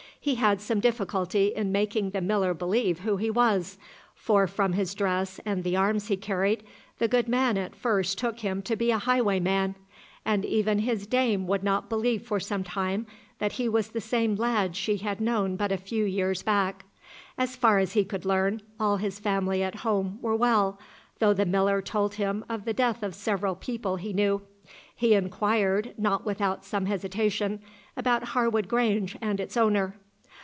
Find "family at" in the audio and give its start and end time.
19.17-19.77